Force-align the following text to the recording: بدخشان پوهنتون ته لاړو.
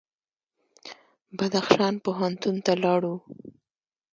بدخشان 1.37 1.95
پوهنتون 2.03 2.55
ته 2.65 2.73
لاړو. 2.83 3.15